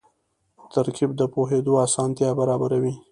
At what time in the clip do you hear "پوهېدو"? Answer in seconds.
1.33-1.73